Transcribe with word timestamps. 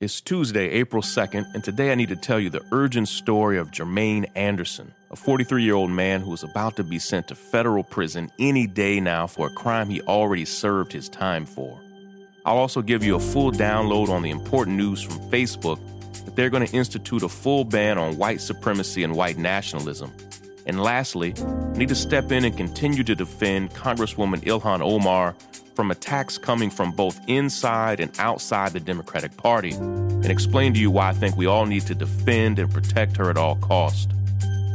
It's 0.00 0.20
Tuesday, 0.20 0.70
April 0.70 1.02
2nd, 1.02 1.54
and 1.54 1.64
today 1.64 1.90
I 1.90 1.96
need 1.96 2.10
to 2.10 2.14
tell 2.14 2.38
you 2.38 2.50
the 2.50 2.64
urgent 2.70 3.08
story 3.08 3.58
of 3.58 3.72
Jermaine 3.72 4.30
Anderson, 4.36 4.94
a 5.10 5.16
43 5.16 5.64
year 5.64 5.74
old 5.74 5.90
man 5.90 6.20
who 6.20 6.32
is 6.32 6.44
about 6.44 6.76
to 6.76 6.84
be 6.84 7.00
sent 7.00 7.26
to 7.26 7.34
federal 7.34 7.82
prison 7.82 8.30
any 8.38 8.68
day 8.68 9.00
now 9.00 9.26
for 9.26 9.48
a 9.48 9.54
crime 9.54 9.88
he 9.88 10.00
already 10.02 10.44
served 10.44 10.92
his 10.92 11.08
time 11.08 11.44
for. 11.44 11.80
I'll 12.46 12.58
also 12.58 12.80
give 12.80 13.02
you 13.02 13.16
a 13.16 13.18
full 13.18 13.50
download 13.50 14.08
on 14.08 14.22
the 14.22 14.30
important 14.30 14.76
news 14.76 15.02
from 15.02 15.18
Facebook 15.32 15.80
that 16.24 16.36
they're 16.36 16.48
going 16.48 16.64
to 16.64 16.76
institute 16.76 17.24
a 17.24 17.28
full 17.28 17.64
ban 17.64 17.98
on 17.98 18.18
white 18.18 18.40
supremacy 18.40 19.02
and 19.02 19.16
white 19.16 19.36
nationalism. 19.36 20.12
And 20.64 20.80
lastly, 20.80 21.34
I 21.36 21.76
need 21.76 21.88
to 21.88 21.96
step 21.96 22.30
in 22.30 22.44
and 22.44 22.56
continue 22.56 23.02
to 23.02 23.16
defend 23.16 23.70
Congresswoman 23.70 24.44
Ilhan 24.44 24.80
Omar 24.80 25.34
from 25.78 25.92
attacks 25.92 26.38
coming 26.38 26.70
from 26.70 26.90
both 26.90 27.20
inside 27.28 28.00
and 28.00 28.10
outside 28.18 28.72
the 28.72 28.80
Democratic 28.80 29.36
Party 29.36 29.74
and 29.74 30.26
explain 30.26 30.74
to 30.74 30.80
you 30.80 30.90
why 30.90 31.10
I 31.10 31.12
think 31.12 31.36
we 31.36 31.46
all 31.46 31.66
need 31.66 31.82
to 31.82 31.94
defend 31.94 32.58
and 32.58 32.68
protect 32.68 33.16
her 33.16 33.30
at 33.30 33.36
all 33.36 33.54
costs. 33.54 34.12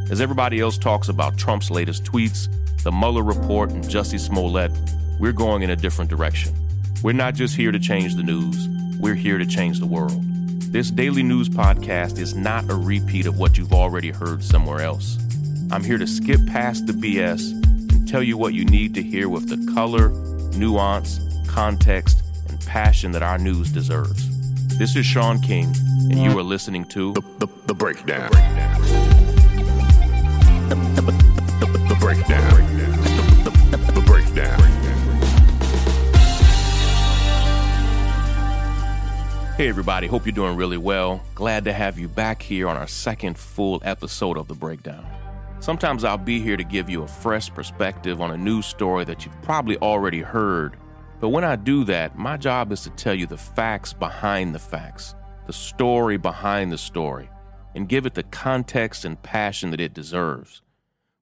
As 0.09 0.21
everybody 0.21 0.61
else 0.61 0.77
talks 0.77 1.09
about 1.09 1.37
Trump's 1.37 1.69
latest 1.69 2.05
tweets, 2.05 2.47
the 2.83 2.91
Mueller 2.93 3.21
report, 3.21 3.71
and 3.71 3.83
Jussie 3.83 4.17
Smollett, 4.17 4.71
we're 5.19 5.33
going 5.33 5.61
in 5.61 5.71
a 5.71 5.75
different 5.75 6.09
direction. 6.09 6.53
We're 7.03 7.11
not 7.11 7.35
just 7.35 7.57
here 7.57 7.73
to 7.73 7.79
change 7.79 8.15
the 8.15 8.23
news, 8.23 8.69
we're 8.97 9.13
here 9.13 9.37
to 9.37 9.45
change 9.45 9.81
the 9.81 9.85
world. 9.85 10.23
This 10.71 10.89
daily 10.89 11.21
news 11.21 11.49
podcast 11.49 12.17
is 12.17 12.33
not 12.33 12.69
a 12.69 12.75
repeat 12.75 13.25
of 13.25 13.37
what 13.37 13.57
you've 13.57 13.73
already 13.73 14.11
heard 14.11 14.41
somewhere 14.41 14.79
else. 14.79 15.17
I'm 15.69 15.83
here 15.83 15.97
to 15.97 16.07
skip 16.07 16.39
past 16.47 16.87
the 16.87 16.93
BS 16.93 17.51
and 17.91 18.07
tell 18.07 18.23
you 18.23 18.37
what 18.37 18.53
you 18.53 18.63
need 18.63 18.93
to 18.95 19.03
hear 19.03 19.27
with 19.27 19.49
the 19.49 19.73
color 19.73 20.13
nuance, 20.57 21.19
context, 21.47 22.23
and 22.49 22.59
passion 22.65 23.11
that 23.11 23.23
our 23.23 23.37
news 23.37 23.71
deserves. 23.71 24.29
This 24.77 24.95
is 24.95 25.05
Shaun 25.05 25.39
King, 25.39 25.73
and 26.09 26.17
you 26.17 26.37
are 26.37 26.43
listening 26.43 26.85
to 26.85 27.13
The, 27.13 27.21
the, 27.39 27.47
the 27.67 27.73
Breakdown. 27.73 28.31
The, 30.69 30.75
the, 30.75 31.01
the, 31.01 31.11
the, 31.65 31.77
the 31.89 31.97
Breakdown. 31.99 32.51
The, 33.43 33.51
the, 33.77 33.91
the 33.91 34.01
Breakdown. 34.01 34.59
Hey, 39.55 39.69
everybody, 39.69 40.07
hope 40.07 40.25
you're 40.25 40.33
doing 40.33 40.57
really 40.57 40.77
well. 40.77 41.21
Glad 41.35 41.65
to 41.65 41.73
have 41.73 41.99
you 41.99 42.07
back 42.07 42.41
here 42.41 42.67
on 42.67 42.75
our 42.75 42.87
second 42.87 43.37
full 43.37 43.79
episode 43.85 44.37
of 44.37 44.47
The 44.47 44.55
Breakdown. 44.55 45.05
Sometimes 45.63 46.03
I'll 46.03 46.17
be 46.17 46.41
here 46.41 46.57
to 46.57 46.63
give 46.65 46.89
you 46.89 47.03
a 47.03 47.07
fresh 47.07 47.49
perspective 47.49 48.19
on 48.19 48.31
a 48.31 48.35
news 48.35 48.65
story 48.65 49.05
that 49.05 49.23
you've 49.23 49.41
probably 49.43 49.77
already 49.77 50.19
heard. 50.19 50.75
But 51.21 51.29
when 51.29 51.45
I 51.45 51.55
do 51.55 51.85
that, 51.85 52.17
my 52.17 52.35
job 52.35 52.73
is 52.73 52.81
to 52.81 52.89
tell 52.89 53.13
you 53.13 53.27
the 53.27 53.37
facts 53.37 53.93
behind 53.93 54.53
the 54.53 54.59
facts, 54.59 55.15
the 55.47 55.53
story 55.53 56.17
behind 56.17 56.69
the 56.69 56.77
story, 56.77 57.29
and 57.75 57.87
give 57.87 58.05
it 58.05 58.13
the 58.13 58.23
context 58.23 59.05
and 59.05 59.23
passion 59.23 59.71
that 59.71 59.79
it 59.79 59.93
deserves. 59.93 60.61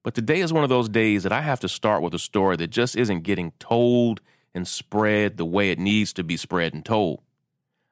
But 0.02 0.16
today 0.16 0.40
is 0.40 0.52
one 0.52 0.64
of 0.64 0.70
those 0.70 0.88
days 0.88 1.22
that 1.22 1.30
I 1.30 1.42
have 1.42 1.60
to 1.60 1.68
start 1.68 2.02
with 2.02 2.12
a 2.12 2.18
story 2.18 2.56
that 2.56 2.70
just 2.70 2.96
isn't 2.96 3.22
getting 3.22 3.52
told 3.60 4.20
and 4.56 4.66
spread 4.66 5.36
the 5.36 5.44
way 5.44 5.70
it 5.70 5.78
needs 5.78 6.12
to 6.14 6.24
be 6.24 6.36
spread 6.36 6.74
and 6.74 6.84
told. 6.84 7.22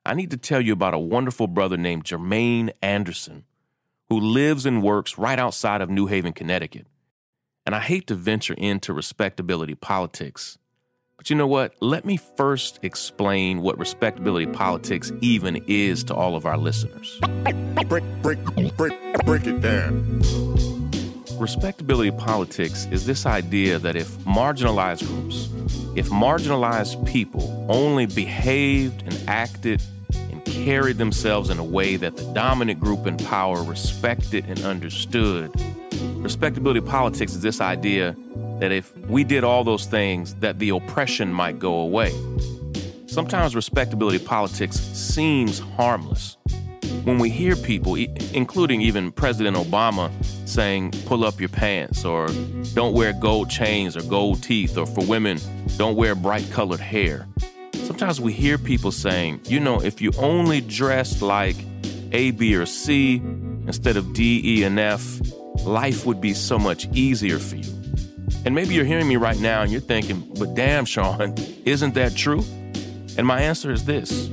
I 0.05 0.15
need 0.15 0.33
to 0.33 0.37
tell 0.37 0.61
you 0.61 0.73
about 0.73 0.95
a 0.95 0.99
wonderful 0.99 1.47
brother 1.47 1.77
named 1.77 2.07
Jermaine 2.07 2.71
Anderson 2.83 3.45
who 4.11 4.21
lives 4.21 4.67
and 4.67 4.83
works 4.83 5.17
right 5.17 5.39
outside 5.39 5.81
of 5.81 5.89
New 5.89 6.07
Haven, 6.07 6.33
Connecticut. 6.33 6.87
And 7.65 7.75
I 7.75 7.81
hate 7.81 8.09
to 8.09 8.17
venture 8.17 8.55
into 8.55 8.93
respectability 8.93 9.77
politics. 9.77 10.59
But 11.17 11.31
you 11.31 11.37
know 11.37 11.47
what? 11.47 11.75
Let 11.81 12.05
me 12.05 12.17
first 12.17 12.81
explain 12.83 13.63
what 13.63 13.79
respectability 13.79 14.47
politics 14.47 15.13
even 15.21 15.63
is 15.69 16.03
to 16.05 16.15
all 16.15 16.35
of 16.35 16.45
our 16.45 16.59
listeners. 16.59 17.21
Break, 17.87 18.05
break, 18.23 18.43
break, 18.77 18.93
break 19.25 19.47
it 19.47 19.61
down. 19.61 20.21
Respectability 21.39 22.11
politics 22.11 22.87
is 22.91 23.07
this 23.07 23.27
idea 23.27 23.79
that 23.79 23.95
if 23.97 24.09
marginalized 24.21 25.07
groups, 25.07 25.49
if 25.95 26.09
marginalized 26.09 27.07
people 27.07 27.65
only 27.69 28.07
behaved 28.07 29.03
and 29.03 29.29
acted 29.29 29.81
carried 30.51 30.99
themselves 30.99 31.51
in 31.51 31.59
a 31.59 31.65
way 31.65 31.97
that 31.97 32.17
the 32.17 32.25
dominant 32.33 32.81
group 32.81 33.07
in 33.07 33.17
power 33.17 33.63
respected 33.63 34.45
and 34.49 34.63
understood, 34.65 35.53
respectability 36.17 36.81
politics 36.81 37.33
is 37.33 37.41
this 37.41 37.61
idea 37.61 38.17
that 38.59 38.73
if 38.73 38.97
we 39.09 39.25
did 39.25 39.45
all 39.45 39.65
those 39.65 39.87
things, 39.87 40.35
that 40.37 40.59
the 40.59 40.69
oppression 40.71 41.33
might 41.33 41.59
go 41.59 41.75
away. 41.81 42.13
Sometimes 43.07 43.57
respectability 43.57 44.19
politics 44.19 44.77
seems 44.77 45.59
harmless. 45.59 46.37
When 47.05 47.19
we 47.19 47.31
hear 47.31 47.57
people, 47.57 47.95
including 47.95 48.83
even 48.83 49.11
President 49.13 49.57
Obama, 49.57 50.11
saying, 50.47 50.93
pull 51.07 51.25
up 51.25 51.41
your 51.41 51.49
pants, 51.49 52.05
or 52.05 52.29
don't 52.75 52.93
wear 52.93 53.13
gold 53.13 53.49
chains 53.49 53.97
or 53.97 54.03
gold 54.03 54.43
teeth, 54.43 54.77
or 54.77 54.87
for 54.87 55.05
women, 55.07 55.39
don't 55.77 55.97
wear 55.97 56.15
bright 56.15 56.51
colored 56.51 56.81
hair. 56.81 57.27
Sometimes 57.91 58.21
we 58.21 58.33
hear 58.33 58.57
people 58.57 58.93
saying, 58.93 59.41
you 59.47 59.59
know, 59.59 59.83
if 59.83 60.01
you 60.01 60.13
only 60.17 60.61
dressed 60.61 61.23
like 61.23 61.57
A, 62.13 62.31
B, 62.31 62.55
or 62.55 62.65
C 62.65 63.17
instead 63.17 63.97
of 63.97 64.13
D, 64.13 64.41
E, 64.45 64.63
and 64.63 64.79
F, 64.79 65.21
life 65.65 66.07
would 66.07 66.21
be 66.21 66.33
so 66.33 66.57
much 66.57 66.87
easier 66.93 67.41
for 67.41 67.57
you. 67.57 67.75
And 68.45 68.55
maybe 68.55 68.75
you're 68.75 68.85
hearing 68.85 69.09
me 69.09 69.17
right 69.17 69.41
now 69.41 69.63
and 69.63 69.73
you're 69.73 69.81
thinking, 69.81 70.21
but 70.39 70.55
damn, 70.55 70.85
Shaun, 70.85 71.35
isn't 71.65 71.95
that 71.95 72.15
true? 72.15 72.45
And 73.19 73.27
my 73.27 73.41
answer 73.41 73.73
is 73.73 73.85
this 73.85 74.31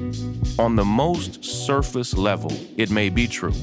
on 0.59 0.75
the 0.75 0.85
most 0.85 1.43
surface 1.43 2.13
level, 2.15 2.51
it 2.77 2.91
may 2.91 3.09
be 3.09 3.27
true. 3.27 3.53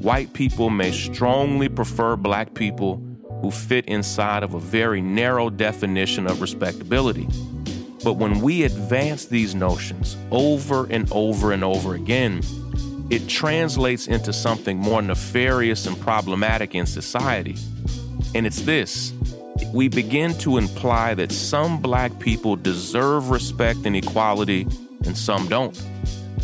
White 0.00 0.32
people 0.32 0.70
may 0.70 0.92
strongly 0.92 1.68
prefer 1.68 2.14
black 2.14 2.54
people 2.54 3.02
who 3.42 3.50
fit 3.50 3.84
inside 3.86 4.44
of 4.44 4.54
a 4.54 4.60
very 4.60 5.02
narrow 5.02 5.50
definition 5.50 6.28
of 6.28 6.40
respectability. 6.40 7.26
But 8.08 8.14
when 8.14 8.40
we 8.40 8.62
advance 8.62 9.26
these 9.26 9.54
notions 9.54 10.16
over 10.30 10.86
and 10.86 11.06
over 11.12 11.52
and 11.52 11.62
over 11.62 11.94
again, 11.94 12.40
it 13.10 13.28
translates 13.28 14.06
into 14.08 14.32
something 14.32 14.78
more 14.78 15.02
nefarious 15.02 15.84
and 15.84 16.00
problematic 16.00 16.74
in 16.74 16.86
society. 16.86 17.56
And 18.34 18.46
it's 18.46 18.62
this 18.62 19.12
we 19.74 19.88
begin 19.88 20.32
to 20.38 20.56
imply 20.56 21.12
that 21.16 21.30
some 21.30 21.82
black 21.82 22.18
people 22.18 22.56
deserve 22.56 23.28
respect 23.28 23.80
and 23.84 23.94
equality 23.94 24.62
and 25.04 25.14
some 25.14 25.46
don't. 25.46 25.78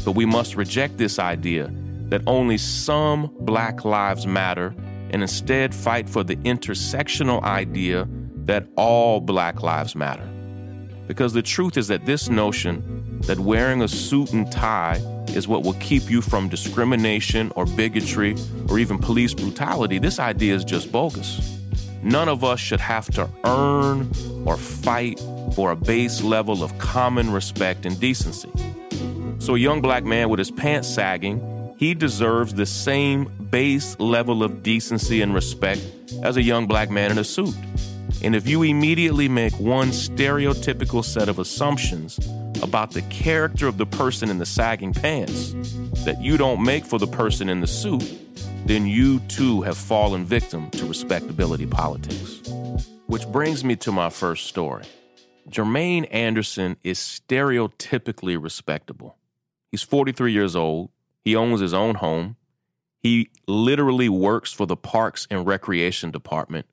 But 0.04 0.12
we 0.12 0.26
must 0.26 0.56
reject 0.56 0.98
this 0.98 1.18
idea 1.18 1.72
that 2.10 2.20
only 2.26 2.58
some 2.58 3.34
black 3.40 3.86
lives 3.86 4.26
matter 4.26 4.74
and 5.12 5.22
instead 5.22 5.74
fight 5.74 6.10
for 6.10 6.24
the 6.24 6.36
intersectional 6.36 7.42
idea 7.42 8.06
that 8.44 8.66
all 8.76 9.18
black 9.18 9.62
lives 9.62 9.96
matter. 9.96 10.28
Because 11.06 11.32
the 11.32 11.42
truth 11.42 11.76
is 11.76 11.88
that 11.88 12.06
this 12.06 12.28
notion 12.28 13.20
that 13.22 13.38
wearing 13.38 13.82
a 13.82 13.88
suit 13.88 14.32
and 14.32 14.50
tie 14.50 15.02
is 15.28 15.46
what 15.46 15.62
will 15.62 15.74
keep 15.74 16.10
you 16.10 16.22
from 16.22 16.48
discrimination 16.48 17.52
or 17.56 17.66
bigotry 17.66 18.36
or 18.68 18.78
even 18.78 18.98
police 18.98 19.34
brutality, 19.34 19.98
this 19.98 20.18
idea 20.18 20.54
is 20.54 20.64
just 20.64 20.90
bogus. 20.90 21.58
None 22.02 22.28
of 22.28 22.44
us 22.44 22.60
should 22.60 22.80
have 22.80 23.10
to 23.12 23.28
earn 23.44 24.10
or 24.44 24.56
fight 24.56 25.18
for 25.54 25.70
a 25.70 25.76
base 25.76 26.22
level 26.22 26.62
of 26.62 26.76
common 26.78 27.30
respect 27.30 27.86
and 27.86 27.98
decency. 27.98 28.50
So, 29.38 29.54
a 29.54 29.58
young 29.58 29.80
black 29.80 30.04
man 30.04 30.28
with 30.28 30.38
his 30.38 30.50
pants 30.50 30.88
sagging, 30.88 31.74
he 31.78 31.94
deserves 31.94 32.54
the 32.54 32.66
same 32.66 33.30
base 33.50 33.98
level 33.98 34.42
of 34.42 34.62
decency 34.62 35.22
and 35.22 35.34
respect 35.34 35.80
as 36.22 36.36
a 36.36 36.42
young 36.42 36.66
black 36.66 36.90
man 36.90 37.10
in 37.10 37.18
a 37.18 37.24
suit. 37.24 37.54
And 38.24 38.34
if 38.34 38.48
you 38.48 38.62
immediately 38.62 39.28
make 39.28 39.52
one 39.60 39.88
stereotypical 39.88 41.04
set 41.04 41.28
of 41.28 41.38
assumptions 41.38 42.18
about 42.62 42.92
the 42.92 43.02
character 43.02 43.68
of 43.68 43.76
the 43.76 43.84
person 43.84 44.30
in 44.30 44.38
the 44.38 44.46
sagging 44.46 44.94
pants 44.94 45.52
that 46.06 46.22
you 46.22 46.38
don't 46.38 46.64
make 46.64 46.86
for 46.86 46.98
the 46.98 47.06
person 47.06 47.50
in 47.50 47.60
the 47.60 47.66
suit, 47.66 48.02
then 48.64 48.86
you 48.86 49.20
too 49.28 49.60
have 49.60 49.76
fallen 49.76 50.24
victim 50.24 50.70
to 50.70 50.86
respectability 50.86 51.66
politics. 51.66 52.40
Which 53.08 53.28
brings 53.28 53.62
me 53.62 53.76
to 53.76 53.92
my 53.92 54.08
first 54.08 54.46
story. 54.46 54.84
Jermaine 55.50 56.08
Anderson 56.10 56.78
is 56.82 56.98
stereotypically 56.98 58.42
respectable. 58.42 59.18
He's 59.70 59.82
43 59.82 60.32
years 60.32 60.56
old. 60.56 60.88
He 61.26 61.36
owns 61.36 61.60
his 61.60 61.74
own 61.74 61.96
home. 61.96 62.36
He 63.02 63.28
literally 63.46 64.08
works 64.08 64.50
for 64.50 64.66
the 64.66 64.78
Parks 64.78 65.26
and 65.30 65.46
Recreation 65.46 66.10
Department 66.10 66.64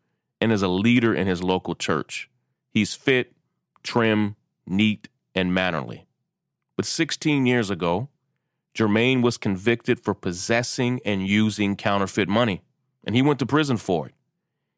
and 0.42 0.52
is 0.52 0.64
a 0.64 0.68
leader 0.68 1.14
in 1.14 1.28
his 1.28 1.44
local 1.44 1.76
church. 1.76 2.30
He's 2.72 2.96
fit, 2.96 3.34
trim, 3.84 4.36
neat, 4.66 5.08
and 5.36 5.54
mannerly. 5.54 6.08
But 6.76 6.86
16 6.86 7.46
years 7.46 7.70
ago, 7.70 8.10
Jermaine 8.76 9.22
was 9.22 9.38
convicted 9.38 10.00
for 10.00 10.14
possessing 10.14 11.00
and 11.06 11.28
using 11.28 11.76
counterfeit 11.76 12.28
money, 12.28 12.64
and 13.04 13.16
he 13.16 13.22
went 13.22 13.40
to 13.40 13.46
prison 13.46 13.78
for 13.78 14.08
it. 14.08 14.14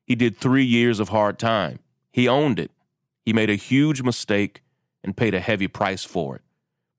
He 0.05 0.15
did 0.15 0.37
three 0.37 0.65
years 0.65 0.99
of 0.99 1.09
hard 1.09 1.39
time. 1.39 1.79
He 2.11 2.27
owned 2.27 2.59
it. 2.59 2.71
He 3.25 3.33
made 3.33 3.49
a 3.49 3.55
huge 3.55 4.01
mistake 4.01 4.61
and 5.03 5.15
paid 5.15 5.33
a 5.33 5.39
heavy 5.39 5.67
price 5.67 6.03
for 6.03 6.35
it. 6.35 6.41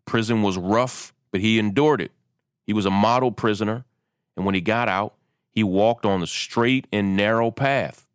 Prison 0.07 0.43
was 0.43 0.57
rough, 0.57 1.13
but 1.31 1.41
he 1.41 1.59
endured 1.59 2.01
it. 2.01 2.13
He 2.67 2.73
was 2.73 2.87
a 2.87 2.91
model 2.91 3.31
prisoner, 3.31 3.85
and 4.37 4.47
when 4.47 4.55
he 4.55 4.61
got 4.61 4.89
out, 4.89 5.15
he 5.51 5.63
walked 5.63 6.07
on 6.07 6.21
the 6.21 6.27
straight 6.27 6.87
and 6.93 7.17
narrow 7.17 7.51
path, 7.51 8.07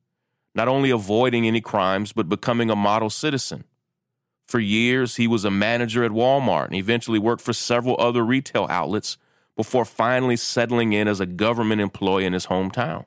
not 0.56 0.68
only 0.68 0.90
avoiding 0.90 1.46
any 1.46 1.62
crimes, 1.62 2.12
but 2.12 2.30
becoming 2.30 2.70
a 2.70 2.76
model 2.76 3.10
citizen. 3.10 3.64
For 4.48 4.60
years, 4.60 5.18
he 5.18 5.28
was 5.28 5.46
a 5.46 5.52
manager 5.52 6.04
at 6.04 6.12
Walmart 6.12 6.68
and 6.68 6.76
eventually 6.76 7.20
worked 7.20 7.42
for 7.42 7.54
several 7.54 7.96
other 8.00 8.26
retail 8.26 8.66
outlets 8.70 9.18
before 9.56 9.86
finally 9.86 10.36
settling 10.36 10.94
in 10.94 11.08
as 11.08 11.20
a 11.20 11.26
government 11.26 11.82
employee 11.82 12.26
in 12.26 12.34
his 12.34 12.48
hometown. 12.48 13.06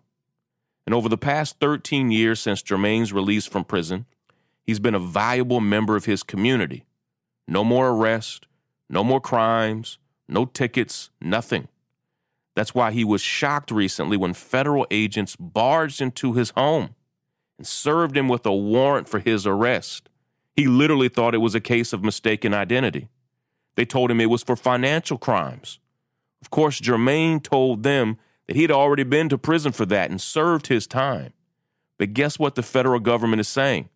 And 0.87 0.95
over 0.95 1.09
the 1.09 1.19
past 1.19 1.59
13 1.61 2.11
years 2.11 2.41
since 2.41 2.63
Jermaine's 2.63 3.13
release 3.13 3.47
from 3.47 3.65
prison, 3.65 4.07
he's 4.63 4.81
been 4.81 4.95
a 4.95 5.01
valuable 5.01 5.61
member 5.61 5.97
of 5.97 6.05
his 6.05 6.23
community. 6.23 6.85
No 7.49 7.65
more 7.65 7.91
arrests, 7.91 8.47
no 8.89 9.03
more 9.03 9.21
crimes, 9.21 9.99
no 10.29 10.45
tickets, 10.45 11.11
nothing. 11.21 11.69
That's 12.55 12.75
why 12.75 12.93
he 12.93 13.03
was 13.05 13.21
shocked 13.21 13.71
recently 13.71 14.17
when 14.17 14.35
federal 14.35 14.87
agents 14.91 15.35
barged 15.37 16.01
into 16.01 16.35
his 16.35 16.51
home 16.51 16.95
and 17.59 17.67
served 17.67 18.17
him 18.17 18.29
with 18.29 18.45
a 18.47 18.55
warrant 18.55 19.09
for 19.09 19.19
his 19.19 19.47
arrest. 19.47 20.09
He 20.55 20.67
literally 20.67 21.09
thought 21.09 21.35
it 21.35 21.39
was 21.39 21.55
a 21.55 21.61
case 21.61 21.93
of 21.93 22.05
mistaken 22.05 22.53
identity. 22.53 23.09
They 23.75 23.85
told 23.85 24.11
him 24.11 24.21
it 24.21 24.31
was 24.31 24.43
for 24.43 24.57
financial 24.57 25.19
crimes. 25.19 25.79
Of 26.43 26.51
course, 26.51 26.81
Jermaine 26.81 27.43
told 27.43 27.83
them 27.83 28.19
that 28.47 28.57
he'd 28.57 28.71
already 28.71 29.05
been 29.05 29.29
to 29.31 29.39
prison 29.39 29.73
for 29.73 29.87
that 29.87 30.11
and 30.11 30.21
served 30.21 30.67
his 30.67 30.87
time. 30.87 31.33
But 31.99 32.15
guess 32.15 32.39
what 32.39 32.55
the 32.55 32.63
federal 32.63 33.01
government 33.01 33.41
is 33.41 33.49
saying? 33.49 33.89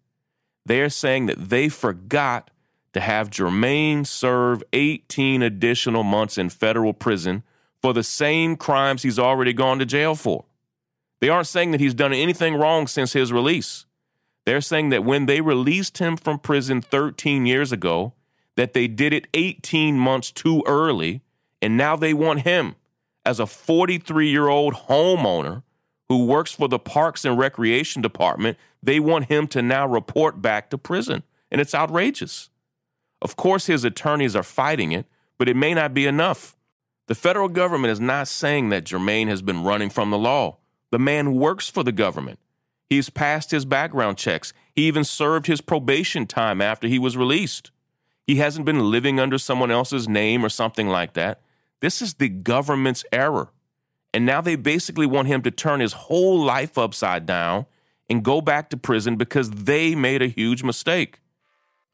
They're 0.65 0.91
saying 0.91 1.27
that 1.27 1.49
they 1.49 1.69
forgot 1.69 2.51
to 2.93 3.01
have 3.01 3.31
Jermaine 3.31 4.07
serve 4.07 4.63
18 4.73 5.43
additional 5.43 6.03
months 6.03 6.39
in 6.39 6.49
federal 6.49 6.95
prison 6.95 7.43
for 7.83 7.93
the 7.93 8.03
same 8.03 8.57
crimes 8.57 9.03
he's 9.03 9.19
already 9.19 9.53
gone 9.53 9.79
to 9.81 9.87
jail 9.87 10.15
for. 10.15 10.45
They 11.21 11.29
aren't 11.29 11.47
saying 11.47 11.71
that 11.71 11.81
he's 11.81 11.95
done 11.95 12.13
anything 12.13 12.55
wrong 12.55 12.87
since 12.87 13.13
his 13.13 13.33
release. 13.33 13.87
They're 14.45 14.61
saying 14.61 14.91
that 14.91 15.05
when 15.05 15.27
they 15.27 15.41
released 15.41 15.99
him 15.99 16.17
from 16.17 16.39
prison 16.39 16.81
13 16.81 17.47
years 17.47 17.73
ago, 17.73 18.15
that 18.57 18.75
they 18.75 18.87
did 18.87 19.13
it 19.13 19.27
18 19.35 19.99
months 19.99 20.31
too 20.31 20.63
early, 20.67 21.23
and 21.61 21.77
now 21.77 21.97
they 21.97 22.15
want 22.15 22.43
him 22.43 22.77
as 23.25 23.41
a 23.41 23.47
43 23.47 24.29
year 24.29 24.49
old 24.49 24.75
homeowner 24.75 25.63
who 26.09 26.27
works 26.27 26.53
for 26.53 26.69
the 26.69 26.79
Parks 26.79 27.25
and 27.25 27.37
Recreation 27.37 28.01
Department. 28.01 28.57
They 28.83 29.01
want 29.01 29.27
him 29.27 29.49
to 29.49 29.63
now 29.63 29.87
report 29.87 30.41
back 30.41 30.71
to 30.71 30.79
prison, 30.79 31.23
and 31.51 31.61
it's 31.61 31.75
outrageous. 31.75 32.51
Of 33.21 33.37
course, 33.37 33.67
his 33.67 33.85
attorneys 33.85 34.37
are 34.37 34.43
fighting 34.43 34.93
it, 34.93 35.07
but 35.39 35.49
it 35.49 35.57
may 35.57 35.75
not 35.75 35.93
be 35.93 36.07
enough. 36.07 36.57
The 37.09 37.15
federal 37.15 37.49
government 37.49 37.93
is 37.93 38.01
not 38.01 38.29
saying 38.29 38.69
that 38.69 38.85
Jermaine 38.85 39.29
has 39.29 39.43
been 39.43 39.65
running 39.65 39.91
from 39.91 40.11
the 40.11 40.19
law. 40.19 40.59
The 40.97 41.01
man 41.01 41.35
works 41.35 41.69
for 41.69 41.85
the 41.85 41.93
government. 41.93 42.39
He's 42.89 43.11
passed 43.11 43.51
his 43.51 43.67
background 43.67 44.17
checks. 44.17 44.55
He 44.75 44.87
even 44.87 45.05
served 45.05 45.47
his 45.47 45.61
probation 45.61 46.27
time 46.27 46.63
after 46.63 46.89
he 46.89 46.99
was 46.99 47.19
released. 47.19 47.71
He 48.27 48.37
hasn't 48.37 48.65
been 48.65 48.91
living 48.91 49.21
under 49.21 49.37
someone 49.37 49.71
else's 49.71 50.09
name 50.09 50.43
or 50.43 50.49
something 50.49 50.89
like 50.89 51.13
that. 51.13 51.43
This 51.81 52.01
is 52.01 52.15
the 52.15 52.31
government's 52.31 53.05
error. 53.13 53.51
And 54.15 54.25
now 54.25 54.41
they 54.41 54.57
basically 54.57 55.05
want 55.05 55.29
him 55.29 55.43
to 55.43 55.51
turn 55.51 55.81
his 55.81 55.93
whole 55.93 56.43
life 56.43 56.79
upside 56.79 57.27
down 57.27 57.67
and 58.09 58.25
go 58.25 58.41
back 58.41 58.71
to 58.71 58.79
prison 58.79 59.17
because 59.17 59.51
they 59.51 59.95
made 59.95 60.23
a 60.23 60.29
huge 60.29 60.63
mistake. 60.63 61.21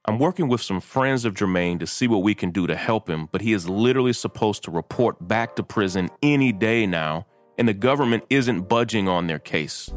I'm 0.04 0.20
working 0.20 0.46
with 0.46 0.62
some 0.62 0.80
friends 0.80 1.24
of 1.24 1.34
Jermaine 1.34 1.80
to 1.80 1.88
see 1.88 2.06
what 2.06 2.22
we 2.22 2.36
can 2.36 2.52
do 2.52 2.68
to 2.68 2.76
help 2.76 3.10
him, 3.10 3.28
but 3.32 3.40
he 3.40 3.52
is 3.52 3.68
literally 3.68 4.12
supposed 4.12 4.62
to 4.62 4.70
report 4.70 5.26
back 5.26 5.56
to 5.56 5.64
prison 5.64 6.08
any 6.22 6.52
day 6.52 6.86
now, 6.86 7.26
and 7.58 7.68
the 7.68 7.74
government 7.74 8.24
isn't 8.30 8.62
budging 8.62 9.08
on 9.08 9.26
their 9.26 9.38
case. 9.38 9.92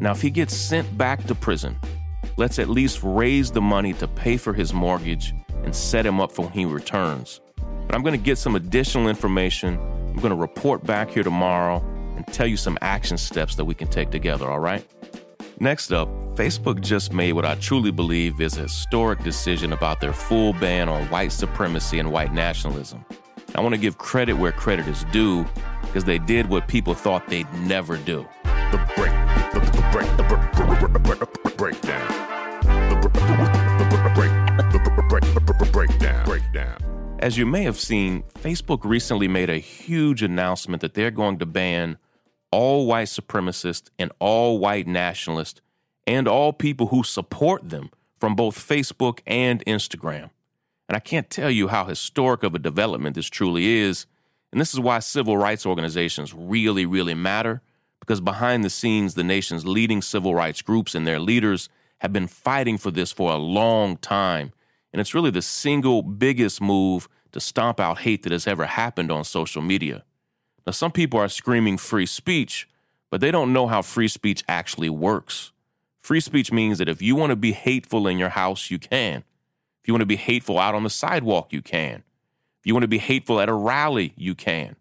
Now, 0.00 0.12
if 0.12 0.22
he 0.22 0.30
gets 0.30 0.54
sent 0.54 0.96
back 0.96 1.24
to 1.26 1.34
prison, 1.34 1.76
let's 2.36 2.58
at 2.58 2.68
least 2.68 3.00
raise 3.02 3.50
the 3.50 3.60
money 3.60 3.92
to 3.94 4.08
pay 4.08 4.36
for 4.36 4.52
his 4.52 4.72
mortgage 4.72 5.34
and 5.64 5.74
set 5.74 6.06
him 6.06 6.20
up 6.20 6.32
for 6.32 6.42
when 6.42 6.52
he 6.52 6.64
returns. 6.64 7.40
But 7.56 7.94
I'm 7.94 8.02
going 8.02 8.18
to 8.18 8.24
get 8.24 8.38
some 8.38 8.54
additional 8.54 9.08
information. 9.08 9.78
I'm 10.08 10.16
going 10.16 10.30
to 10.30 10.36
report 10.36 10.84
back 10.84 11.10
here 11.10 11.22
tomorrow 11.22 11.82
and 12.16 12.26
tell 12.28 12.46
you 12.46 12.56
some 12.56 12.78
action 12.80 13.18
steps 13.18 13.54
that 13.56 13.64
we 13.64 13.74
can 13.74 13.88
take 13.88 14.10
together, 14.10 14.48
all 14.48 14.60
right? 14.60 14.86
Next 15.60 15.92
up, 15.92 16.08
Facebook 16.36 16.80
just 16.80 17.12
made 17.12 17.32
what 17.32 17.44
I 17.44 17.56
truly 17.56 17.90
believe 17.90 18.40
is 18.40 18.56
a 18.56 18.62
historic 18.62 19.24
decision 19.24 19.72
about 19.72 20.00
their 20.00 20.12
full 20.12 20.52
ban 20.54 20.88
on 20.88 21.04
white 21.10 21.32
supremacy 21.32 21.98
and 21.98 22.12
white 22.12 22.32
nationalism. 22.32 23.04
I 23.56 23.60
want 23.60 23.74
to 23.74 23.80
give 23.80 23.98
credit 23.98 24.34
where 24.34 24.52
credit 24.52 24.86
is 24.86 25.04
due 25.10 25.44
because 25.88 26.04
they 26.04 26.18
did 26.18 26.48
what 26.48 26.68
people 26.68 26.94
thought 26.94 27.26
they'd 27.28 27.52
never 27.54 27.96
do. 27.96 28.26
The 28.44 28.78
break, 28.94 29.10
the, 29.52 29.60
the 29.60 29.88
break, 29.92 30.16
the 30.16 30.22
break, 30.22 30.54
the 30.54 31.00
break. 31.00 31.18
The 31.42 31.54
break, 31.56 31.80
the. 31.82 32.18
As 37.20 37.36
you 37.36 37.46
may 37.46 37.64
have 37.64 37.78
seen, 37.78 38.22
Facebook 38.34 38.84
recently 38.84 39.26
made 39.26 39.50
a 39.50 39.58
huge 39.58 40.22
announcement 40.22 40.82
that 40.82 40.94
they're 40.94 41.10
going 41.10 41.38
to 41.38 41.46
ban 41.46 41.98
all 42.52 42.86
white 42.86 43.08
supremacists 43.08 43.90
and 43.98 44.12
all 44.20 44.58
white 44.58 44.86
nationalists 44.86 45.60
and 46.06 46.28
all 46.28 46.52
people 46.52 46.86
who 46.86 47.02
support 47.02 47.68
them 47.70 47.90
from 48.20 48.36
both 48.36 48.56
Facebook 48.56 49.20
and 49.26 49.64
Instagram. 49.66 50.30
And 50.88 50.96
I 50.96 51.00
can't 51.00 51.28
tell 51.28 51.50
you 51.50 51.68
how 51.68 51.86
historic 51.86 52.42
of 52.42 52.54
a 52.54 52.58
development 52.58 53.16
this 53.16 53.28
truly 53.28 53.66
is. 53.66 54.06
And 54.52 54.60
this 54.60 54.72
is 54.72 54.80
why 54.80 54.98
civil 55.00 55.36
rights 55.36 55.66
organizations 55.66 56.32
really, 56.34 56.86
really 56.86 57.14
matter, 57.14 57.60
because 58.00 58.20
behind 58.20 58.64
the 58.64 58.70
scenes, 58.70 59.14
the 59.14 59.24
nation's 59.24 59.66
leading 59.66 60.00
civil 60.00 60.34
rights 60.34 60.62
groups 60.62 60.94
and 60.94 61.06
their 61.06 61.18
leaders 61.18 61.68
have 61.98 62.12
been 62.12 62.26
fighting 62.26 62.78
for 62.78 62.90
this 62.90 63.12
for 63.12 63.32
a 63.32 63.36
long 63.36 63.96
time. 63.96 64.52
And 64.92 65.00
it's 65.00 65.14
really 65.14 65.30
the 65.30 65.42
single 65.42 66.02
biggest 66.02 66.60
move 66.60 67.08
to 67.32 67.40
stomp 67.40 67.78
out 67.78 67.98
hate 67.98 68.22
that 68.22 68.32
has 68.32 68.46
ever 68.46 68.64
happened 68.64 69.10
on 69.12 69.24
social 69.24 69.60
media. 69.60 70.04
Now, 70.66 70.72
some 70.72 70.92
people 70.92 71.20
are 71.20 71.28
screaming 71.28 71.76
free 71.76 72.06
speech, 72.06 72.68
but 73.10 73.20
they 73.20 73.30
don't 73.30 73.52
know 73.52 73.66
how 73.66 73.82
free 73.82 74.08
speech 74.08 74.44
actually 74.48 74.90
works. 74.90 75.52
Free 76.00 76.20
speech 76.20 76.52
means 76.52 76.78
that 76.78 76.88
if 76.88 77.02
you 77.02 77.16
want 77.16 77.30
to 77.30 77.36
be 77.36 77.52
hateful 77.52 78.06
in 78.06 78.18
your 78.18 78.30
house, 78.30 78.70
you 78.70 78.78
can. 78.78 79.24
If 79.82 79.88
you 79.88 79.94
want 79.94 80.02
to 80.02 80.06
be 80.06 80.16
hateful 80.16 80.58
out 80.58 80.74
on 80.74 80.84
the 80.84 80.90
sidewalk, 80.90 81.52
you 81.52 81.60
can. 81.60 82.02
You 82.68 82.74
want 82.74 82.82
to 82.82 82.88
be 82.88 82.98
hateful 82.98 83.40
at 83.40 83.48
a 83.48 83.54
rally, 83.54 84.12
you 84.14 84.34
can. 84.34 84.76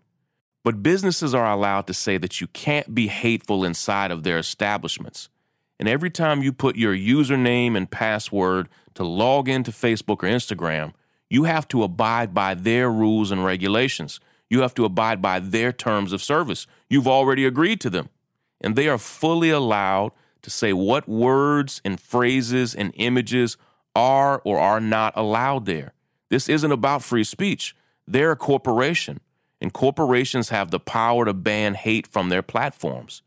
But 0.66 0.84
businesses 0.84 1.34
are 1.34 1.50
allowed 1.50 1.88
to 1.88 1.94
say 1.94 2.18
that 2.18 2.42
you 2.42 2.48
can't 2.48 2.94
be 2.94 3.08
hateful 3.08 3.64
inside 3.64 4.12
of 4.12 4.24
their 4.24 4.38
establishments. 4.38 5.30
And 5.80 5.88
every 5.88 6.10
time 6.10 6.44
you 6.44 6.52
put 6.52 6.76
your 6.76 6.94
username 6.94 7.78
and 7.78 7.90
password 7.90 8.68
to 8.96 9.06
log 9.06 9.48
into 9.48 9.72
Facebook 9.72 10.18
or 10.18 10.28
Instagram, 10.28 10.92
you 11.30 11.46
have 11.46 11.66
to 11.70 11.82
abide 11.82 12.34
by 12.34 12.56
their 12.56 12.92
rules 12.92 13.32
and 13.32 13.46
regulations. 13.46 14.20
You 14.50 14.64
have 14.64 14.74
to 14.74 14.84
abide 14.84 15.22
by 15.22 15.40
their 15.40 15.72
terms 15.72 16.12
of 16.12 16.22
service. 16.22 16.68
You've 16.90 17.08
already 17.08 17.46
agreed 17.46 17.80
to 17.80 17.90
them. 17.90 18.10
And 18.60 18.76
they 18.76 18.90
are 18.90 18.98
fully 18.98 19.50
allowed 19.50 20.12
to 20.42 20.50
say 20.50 20.74
what 20.74 21.08
words 21.08 21.82
and 21.86 22.02
phrases 22.02 22.76
and 22.76 22.92
images 22.96 23.56
are 23.96 24.42
or 24.44 24.60
are 24.60 24.82
not 24.82 25.14
allowed 25.16 25.66
there. 25.66 25.94
This 26.30 26.50
isn't 26.50 26.72
about 26.72 27.04
free 27.04 27.24
speech. 27.24 27.76
They're 28.08 28.32
a 28.32 28.36
corporation, 28.36 29.20
and 29.62 29.74
corporations 29.74 30.50
have 30.50 30.72
the 30.72 30.80
power 30.80 31.26
to 31.26 31.34
ban 31.34 31.74
hate 31.74 32.08
from 32.08 32.30
their 32.30 32.42
platforms. 32.42 33.22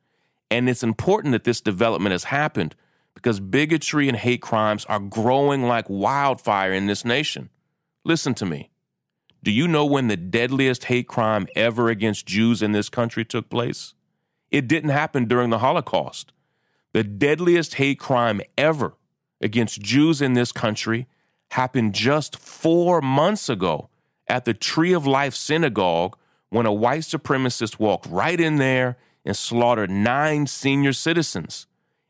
And 0.50 0.68
it's 0.68 0.82
important 0.82 1.32
that 1.32 1.44
this 1.44 1.60
development 1.60 2.12
has 2.12 2.24
happened 2.24 2.74
because 3.14 3.40
bigotry 3.40 4.08
and 4.08 4.16
hate 4.16 4.42
crimes 4.42 4.84
are 4.86 5.00
growing 5.00 5.62
like 5.64 5.86
wildfire 5.88 6.72
in 6.72 6.86
this 6.86 7.04
nation. 7.04 7.50
Listen 8.04 8.34
to 8.34 8.46
me. 8.46 8.70
Do 9.42 9.50
you 9.50 9.66
know 9.66 9.86
when 9.86 10.08
the 10.08 10.16
deadliest 10.16 10.84
hate 10.84 11.08
crime 11.08 11.46
ever 11.56 11.88
against 11.88 12.26
Jews 12.26 12.62
in 12.62 12.72
this 12.72 12.88
country 12.88 13.24
took 13.24 13.48
place? 13.48 13.94
It 14.50 14.68
didn't 14.68 14.90
happen 14.90 15.26
during 15.26 15.50
the 15.50 15.58
Holocaust. 15.58 16.32
The 16.92 17.04
deadliest 17.04 17.74
hate 17.74 17.98
crime 17.98 18.40
ever 18.58 18.94
against 19.40 19.80
Jews 19.80 20.20
in 20.20 20.34
this 20.34 20.52
country 20.52 21.06
happened 21.50 21.94
just 21.94 22.36
four 22.38 23.00
months 23.00 23.48
ago 23.48 23.88
at 24.28 24.44
the 24.44 24.54
Tree 24.54 24.92
of 24.92 25.06
Life 25.06 25.34
Synagogue 25.34 26.16
when 26.48 26.66
a 26.66 26.72
white 26.72 27.02
supremacist 27.02 27.78
walked 27.78 28.06
right 28.06 28.40
in 28.40 28.56
there 28.56 28.96
and 29.24 29.36
slaughtered 29.36 29.90
nine 29.90 30.46
senior 30.46 30.92
citizens. 30.92 31.66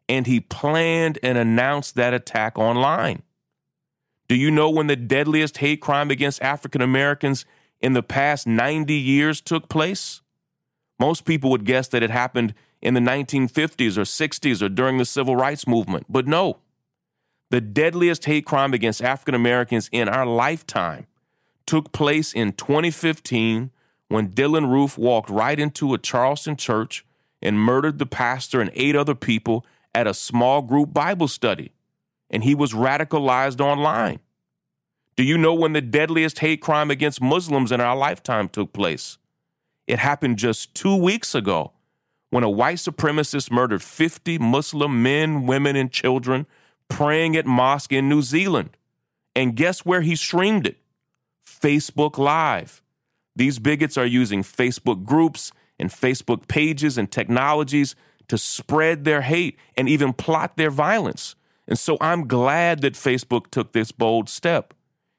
And 0.08 0.26
he 0.26 0.40
planned 0.40 1.18
and 1.22 1.38
announced 1.38 1.94
that 1.94 2.14
attack 2.14 2.58
online. 2.58 3.22
Do 4.28 4.34
you 4.34 4.50
know 4.50 4.70
when 4.70 4.86
the 4.86 4.96
deadliest 4.96 5.58
hate 5.58 5.80
crime 5.80 6.10
against 6.10 6.42
African 6.42 6.82
Americans 6.82 7.44
in 7.80 7.94
the 7.94 8.02
past 8.02 8.46
90 8.46 8.94
years 8.94 9.40
took 9.40 9.68
place? 9.68 10.20
Most 10.98 11.24
people 11.24 11.50
would 11.50 11.64
guess 11.64 11.88
that 11.88 12.02
it 12.02 12.10
happened 12.10 12.54
in 12.82 12.94
the 12.94 13.00
1950s 13.00 13.96
or 13.96 14.02
60s 14.02 14.62
or 14.62 14.68
during 14.68 14.98
the 14.98 15.04
civil 15.04 15.36
rights 15.36 15.66
movement, 15.66 16.06
but 16.08 16.26
no. 16.26 16.58
The 17.50 17.60
deadliest 17.60 18.24
hate 18.26 18.46
crime 18.46 18.72
against 18.72 19.02
African 19.02 19.34
Americans 19.34 19.88
in 19.90 20.08
our 20.08 20.24
lifetime 20.24 21.06
took 21.66 21.92
place 21.92 22.32
in 22.32 22.52
2015 22.52 23.70
when 24.08 24.30
Dylann 24.30 24.70
Roof 24.70 24.96
walked 24.96 25.30
right 25.30 25.58
into 25.58 25.92
a 25.92 25.98
Charleston 25.98 26.56
church 26.56 27.04
and 27.42 27.58
murdered 27.58 27.98
the 27.98 28.06
pastor 28.06 28.60
and 28.60 28.70
eight 28.74 28.94
other 28.94 29.16
people 29.16 29.66
at 29.94 30.06
a 30.06 30.14
small 30.14 30.62
group 30.62 30.92
Bible 30.92 31.26
study. 31.26 31.72
And 32.30 32.44
he 32.44 32.54
was 32.54 32.72
radicalized 32.72 33.60
online. 33.60 34.20
Do 35.16 35.24
you 35.24 35.36
know 35.36 35.52
when 35.52 35.72
the 35.72 35.80
deadliest 35.80 36.38
hate 36.38 36.60
crime 36.60 36.90
against 36.90 37.20
Muslims 37.20 37.72
in 37.72 37.80
our 37.80 37.96
lifetime 37.96 38.48
took 38.48 38.72
place? 38.72 39.18
It 39.88 39.98
happened 39.98 40.38
just 40.38 40.72
two 40.74 40.94
weeks 40.94 41.34
ago 41.34 41.72
when 42.30 42.44
a 42.44 42.50
white 42.50 42.76
supremacist 42.76 43.50
murdered 43.50 43.82
50 43.82 44.38
Muslim 44.38 45.02
men, 45.02 45.46
women, 45.46 45.74
and 45.74 45.90
children 45.90 46.46
praying 46.90 47.36
at 47.36 47.46
mosque 47.46 47.92
in 47.92 48.08
New 48.10 48.20
Zealand. 48.20 48.76
And 49.34 49.56
guess 49.56 49.86
where 49.86 50.02
he 50.02 50.14
streamed 50.16 50.66
it? 50.66 50.76
Facebook 51.46 52.18
Live. 52.18 52.82
These 53.34 53.58
bigots 53.58 53.96
are 53.96 54.04
using 54.04 54.42
Facebook 54.42 55.04
groups 55.04 55.52
and 55.78 55.88
Facebook 55.88 56.46
pages 56.46 56.98
and 56.98 57.10
technologies 57.10 57.94
to 58.28 58.36
spread 58.36 59.04
their 59.04 59.22
hate 59.22 59.58
and 59.76 59.88
even 59.88 60.12
plot 60.12 60.56
their 60.56 60.70
violence. 60.70 61.36
And 61.66 61.78
so 61.78 61.96
I'm 62.00 62.26
glad 62.26 62.82
that 62.82 62.94
Facebook 62.94 63.50
took 63.50 63.72
this 63.72 63.92
bold 63.92 64.28
step. 64.28 64.74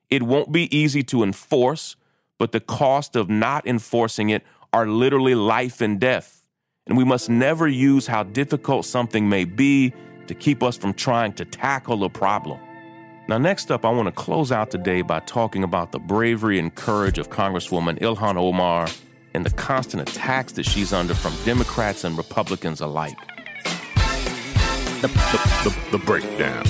It 0.10 0.24
won't 0.24 0.52
be 0.52 0.76
easy 0.76 1.04
to 1.04 1.24
enforce, 1.24 1.96
but 2.38 2.52
the 2.52 2.60
cost 2.60 3.16
of 3.16 3.30
not 3.30 3.66
enforcing 3.66 4.30
it 4.30 4.44
are 4.74 4.86
literally 4.86 5.36
life 5.36 5.82
and 5.82 6.00
death. 6.00 6.46
And 6.86 6.98
we 6.98 7.06
must 7.06 7.30
never 7.30 7.68
use 7.68 8.08
how 8.08 8.24
difficult 8.24 8.86
something 8.86 9.30
may 9.30 9.46
be 9.46 9.94
to 10.32 10.36
keep 10.36 10.64
us 10.64 10.78
from 10.78 10.94
trying 10.94 11.34
to 11.34 11.44
tackle 11.44 12.06
a 12.06 12.10
problem. 12.10 12.58
Now, 13.28 13.38
next 13.38 13.70
up, 13.70 13.84
I 13.84 13.90
want 13.90 14.08
to 14.08 14.14
close 14.14 14.50
out 14.50 14.72
today 14.72 15.02
by 15.02 15.20
talking 15.20 15.62
about 15.62 15.92
the 15.92 16.00
bravery 16.00 16.58
and 16.58 16.74
courage 16.74 17.18
of 17.18 17.30
Congresswoman 17.30 18.00
Ilhan 18.00 18.38
Omar 18.38 18.88
and 19.34 19.46
the 19.46 19.50
constant 19.50 20.08
attacks 20.08 20.54
that 20.54 20.64
she's 20.64 20.94
under 20.94 21.14
from 21.14 21.36
Democrats 21.44 22.06
and 22.06 22.18
Republicans 22.18 22.80
alike. 22.80 23.18
The, 25.02 25.10
the, 25.10 25.70
the, 25.92 25.98
the 25.98 26.06
breakdown. 26.06 26.64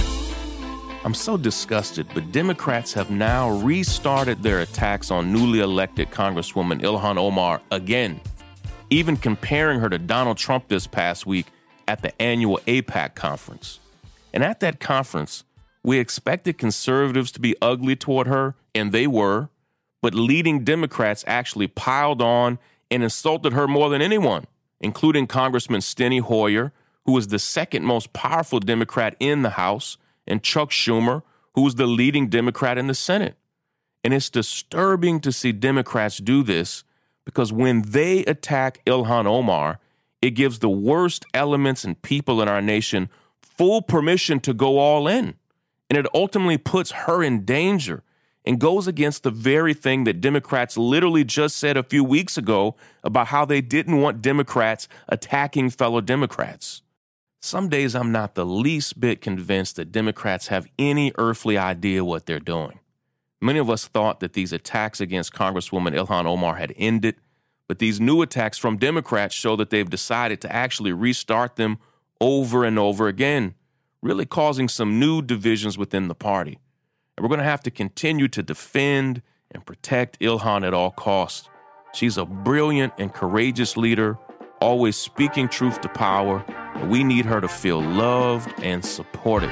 I'm 1.05 1.13
so 1.13 1.37
disgusted, 1.37 2.07
but 2.15 2.31
Democrats 2.31 2.93
have 2.93 3.11
now 3.11 3.51
restarted 3.59 4.41
their 4.41 4.61
attacks 4.61 5.11
on 5.11 5.31
newly 5.31 5.59
elected 5.59 6.09
Congresswoman 6.09 6.81
Ilhan 6.81 7.17
Omar 7.17 7.61
again, 7.69 8.21
even 8.89 9.17
comparing 9.17 9.79
her 9.79 9.89
to 9.89 9.99
Donald 9.99 10.37
Trump 10.37 10.67
this 10.67 10.87
past 10.87 11.27
week 11.27 11.45
at 11.91 12.01
the 12.03 12.21
annual 12.21 12.57
AIPAC 12.67 13.15
conference. 13.15 13.81
And 14.33 14.45
at 14.45 14.61
that 14.61 14.79
conference, 14.79 15.43
we 15.83 15.99
expected 15.99 16.57
conservatives 16.57 17.33
to 17.33 17.41
be 17.41 17.57
ugly 17.61 17.97
toward 17.97 18.27
her, 18.27 18.55
and 18.73 18.93
they 18.93 19.07
were, 19.07 19.49
but 20.01 20.15
leading 20.15 20.63
Democrats 20.63 21.25
actually 21.27 21.67
piled 21.67 22.21
on 22.21 22.59
and 22.89 23.03
insulted 23.03 23.51
her 23.51 23.67
more 23.67 23.89
than 23.89 24.01
anyone, 24.01 24.47
including 24.79 25.27
Congressman 25.27 25.81
Steny 25.81 26.21
Hoyer, 26.21 26.71
who 27.05 27.11
was 27.11 27.27
the 27.27 27.39
second 27.39 27.83
most 27.83 28.13
powerful 28.13 28.61
Democrat 28.61 29.17
in 29.19 29.41
the 29.41 29.51
House, 29.51 29.97
and 30.25 30.41
Chuck 30.41 30.69
Schumer, 30.69 31.23
who 31.55 31.61
was 31.63 31.75
the 31.75 31.87
leading 31.87 32.29
Democrat 32.29 32.77
in 32.77 32.87
the 32.87 32.95
Senate. 32.95 33.35
And 34.01 34.13
it's 34.13 34.29
disturbing 34.29 35.19
to 35.19 35.33
see 35.33 35.51
Democrats 35.51 36.19
do 36.19 36.41
this 36.41 36.85
because 37.25 37.51
when 37.51 37.81
they 37.81 38.23
attack 38.25 38.79
Ilhan 38.85 39.25
Omar, 39.25 39.79
it 40.21 40.31
gives 40.31 40.59
the 40.59 40.69
worst 40.69 41.25
elements 41.33 41.83
and 41.83 42.01
people 42.01 42.41
in 42.41 42.47
our 42.47 42.61
nation 42.61 43.09
full 43.41 43.81
permission 43.81 44.39
to 44.41 44.53
go 44.53 44.77
all 44.77 45.07
in. 45.07 45.35
And 45.89 45.97
it 45.97 46.07
ultimately 46.13 46.57
puts 46.57 46.91
her 46.91 47.21
in 47.21 47.43
danger 47.43 48.03
and 48.45 48.59
goes 48.59 48.87
against 48.87 49.23
the 49.23 49.31
very 49.31 49.73
thing 49.73 50.03
that 50.05 50.21
Democrats 50.21 50.77
literally 50.77 51.23
just 51.23 51.57
said 51.57 51.77
a 51.77 51.83
few 51.83 52.03
weeks 52.03 52.37
ago 52.37 52.75
about 53.03 53.27
how 53.27 53.45
they 53.45 53.61
didn't 53.61 53.99
want 53.99 54.21
Democrats 54.21 54.87
attacking 55.09 55.69
fellow 55.69 56.01
Democrats. 56.01 56.81
Some 57.39 57.69
days 57.69 57.95
I'm 57.95 58.11
not 58.11 58.35
the 58.35 58.45
least 58.45 58.99
bit 58.99 59.21
convinced 59.21 59.75
that 59.75 59.91
Democrats 59.91 60.47
have 60.47 60.67
any 60.77 61.11
earthly 61.17 61.57
idea 61.57 62.05
what 62.05 62.25
they're 62.25 62.39
doing. 62.39 62.79
Many 63.41 63.57
of 63.59 63.69
us 63.69 63.87
thought 63.87 64.19
that 64.19 64.33
these 64.33 64.53
attacks 64.53 65.01
against 65.01 65.33
Congresswoman 65.33 65.95
Ilhan 65.95 66.25
Omar 66.25 66.55
had 66.55 66.73
ended, 66.77 67.15
but 67.71 67.79
these 67.79 68.01
new 68.01 68.21
attacks 68.21 68.57
from 68.57 68.75
Democrats 68.75 69.33
show 69.33 69.55
that 69.55 69.69
they've 69.69 69.89
decided 69.89 70.41
to 70.41 70.53
actually 70.53 70.91
restart 70.91 71.55
them 71.55 71.77
over 72.19 72.65
and 72.65 72.77
over 72.77 73.07
again, 73.07 73.55
really 74.01 74.25
causing 74.25 74.67
some 74.67 74.99
new 74.99 75.21
divisions 75.21 75.77
within 75.77 76.09
the 76.09 76.13
party. 76.13 76.59
And 77.15 77.23
we're 77.23 77.29
going 77.29 77.37
to 77.37 77.45
have 77.45 77.63
to 77.63 77.71
continue 77.71 78.27
to 78.27 78.43
defend 78.43 79.21
and 79.51 79.65
protect 79.65 80.19
Ilhan 80.19 80.67
at 80.67 80.73
all 80.73 80.91
costs. 80.91 81.47
She's 81.93 82.17
a 82.17 82.25
brilliant 82.25 82.91
and 82.97 83.13
courageous 83.13 83.77
leader, 83.77 84.17
always 84.59 84.97
speaking 84.97 85.47
truth 85.47 85.79
to 85.79 85.87
power, 85.87 86.43
and 86.75 86.91
we 86.91 87.05
need 87.05 87.23
her 87.23 87.39
to 87.39 87.47
feel 87.47 87.81
loved 87.81 88.53
and 88.61 88.83
supported. 88.83 89.49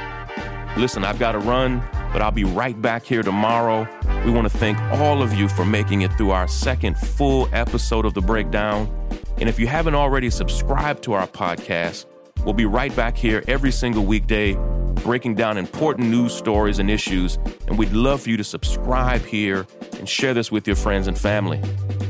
Listen, 0.75 1.05
I've 1.05 1.19
got 1.19 1.31
to 1.31 1.39
run, 1.39 1.81
but 2.11 2.21
I'll 2.21 2.31
be 2.31 2.43
right 2.43 2.79
back 2.81 3.03
here 3.03 3.23
tomorrow. 3.23 3.87
We 4.25 4.31
want 4.31 4.51
to 4.51 4.57
thank 4.57 4.79
all 4.99 5.21
of 5.21 5.33
you 5.33 5.47
for 5.47 5.65
making 5.65 6.01
it 6.01 6.11
through 6.13 6.31
our 6.31 6.47
second 6.47 6.97
full 6.97 7.49
episode 7.53 8.05
of 8.05 8.13
The 8.13 8.21
Breakdown. 8.21 8.89
And 9.37 9.47
if 9.47 9.59
you 9.59 9.67
haven't 9.67 9.95
already 9.95 10.29
subscribed 10.29 11.03
to 11.03 11.13
our 11.13 11.27
podcast, 11.27 12.05
we'll 12.43 12.53
be 12.53 12.65
right 12.65 12.95
back 12.95 13.17
here 13.17 13.43
every 13.47 13.71
single 13.71 14.05
weekday 14.05 14.57
breaking 15.03 15.35
down 15.35 15.57
important 15.57 16.09
news 16.09 16.33
stories 16.33 16.79
and 16.79 16.89
issues. 16.89 17.37
And 17.67 17.77
we'd 17.77 17.93
love 17.93 18.21
for 18.21 18.29
you 18.29 18.37
to 18.37 18.43
subscribe 18.43 19.25
here 19.25 19.65
and 19.97 20.07
share 20.07 20.33
this 20.33 20.51
with 20.51 20.67
your 20.67 20.75
friends 20.75 21.07
and 21.07 21.17
family. 21.17 21.61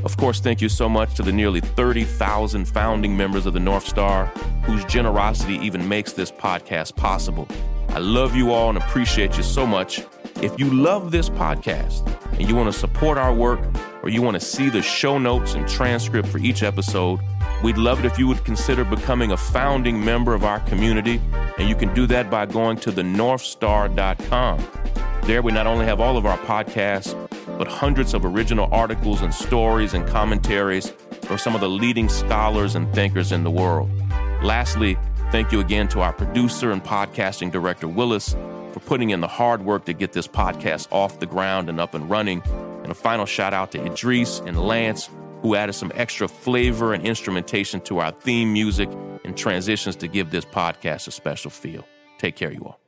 Of 0.04 0.16
course, 0.16 0.40
thank 0.40 0.60
you 0.60 0.68
so 0.68 0.88
much 0.88 1.14
to 1.14 1.22
the 1.22 1.32
nearly 1.32 1.60
30,000 1.60 2.64
founding 2.66 3.16
members 3.16 3.46
of 3.46 3.52
the 3.52 3.60
North 3.60 3.86
Star 3.86 4.26
whose 4.64 4.84
generosity 4.84 5.54
even 5.56 5.88
makes 5.88 6.12
this 6.12 6.30
podcast 6.30 6.96
possible. 6.96 7.48
I 7.92 7.98
love 7.98 8.36
you 8.36 8.52
all 8.52 8.68
and 8.68 8.78
appreciate 8.78 9.36
you 9.36 9.42
so 9.42 9.66
much. 9.66 10.04
If 10.36 10.58
you 10.58 10.70
love 10.70 11.10
this 11.10 11.28
podcast 11.28 12.06
and 12.38 12.48
you 12.48 12.54
want 12.54 12.72
to 12.72 12.78
support 12.78 13.18
our 13.18 13.34
work 13.34 13.60
or 14.02 14.08
you 14.08 14.22
want 14.22 14.40
to 14.40 14.40
see 14.40 14.70
the 14.70 14.80
show 14.80 15.18
notes 15.18 15.54
and 15.54 15.68
transcript 15.68 16.28
for 16.28 16.38
each 16.38 16.62
episode, 16.62 17.20
we'd 17.64 17.76
love 17.76 17.98
it 17.98 18.04
if 18.06 18.18
you 18.18 18.28
would 18.28 18.44
consider 18.44 18.84
becoming 18.84 19.32
a 19.32 19.36
founding 19.36 20.02
member 20.02 20.34
of 20.34 20.44
our 20.44 20.60
community. 20.60 21.20
And 21.58 21.68
you 21.68 21.74
can 21.74 21.92
do 21.92 22.06
that 22.06 22.30
by 22.30 22.46
going 22.46 22.78
to 22.78 22.92
the 22.92 23.02
thenorthstar.com. 23.02 24.66
There, 25.24 25.42
we 25.42 25.52
not 25.52 25.66
only 25.66 25.84
have 25.84 26.00
all 26.00 26.16
of 26.16 26.24
our 26.26 26.38
podcasts, 26.38 27.14
but 27.58 27.68
hundreds 27.68 28.14
of 28.14 28.24
original 28.24 28.68
articles 28.72 29.20
and 29.20 29.34
stories 29.34 29.94
and 29.94 30.06
commentaries 30.06 30.94
from 31.22 31.38
some 31.38 31.54
of 31.54 31.60
the 31.60 31.68
leading 31.68 32.08
scholars 32.08 32.76
and 32.76 32.92
thinkers 32.94 33.32
in 33.32 33.44
the 33.44 33.50
world. 33.50 33.90
Lastly, 34.42 34.96
thank 35.30 35.52
you 35.52 35.60
again 35.60 35.86
to 35.88 36.00
our 36.00 36.12
producer 36.12 36.72
and 36.72 36.82
podcasting 36.82 37.52
director, 37.52 37.86
Willis, 37.86 38.32
for 38.72 38.80
putting 38.80 39.10
in 39.10 39.20
the 39.20 39.28
hard 39.28 39.64
work 39.64 39.84
to 39.84 39.92
get 39.92 40.12
this 40.12 40.26
podcast 40.26 40.88
off 40.90 41.20
the 41.20 41.26
ground 41.26 41.68
and 41.68 41.80
up 41.80 41.94
and 41.94 42.10
running. 42.10 42.42
And 42.82 42.90
a 42.90 42.94
final 42.94 43.26
shout 43.26 43.54
out 43.54 43.70
to 43.72 43.84
Idris 43.84 44.40
and 44.40 44.60
Lance, 44.60 45.08
who 45.42 45.54
added 45.54 45.74
some 45.74 45.92
extra 45.94 46.26
flavor 46.26 46.92
and 46.92 47.06
instrumentation 47.06 47.80
to 47.82 47.98
our 47.98 48.10
theme 48.10 48.52
music 48.52 48.88
and 49.24 49.36
transitions 49.36 49.96
to 49.96 50.08
give 50.08 50.30
this 50.30 50.44
podcast 50.44 51.06
a 51.06 51.10
special 51.10 51.50
feel. 51.50 51.84
Take 52.18 52.36
care, 52.36 52.52
you 52.52 52.62
all. 52.64 52.80